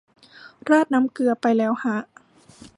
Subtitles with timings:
[0.69, 1.97] ราดน้ำเกลือไปแล้วฮะ